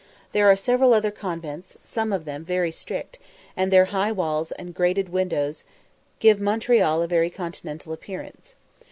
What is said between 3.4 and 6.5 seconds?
and their high walls and grated windows give